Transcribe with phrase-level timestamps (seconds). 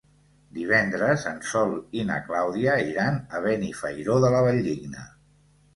[0.57, 5.11] Divendres en Sol i na Clàudia iran a Benifairó de la Valldigna.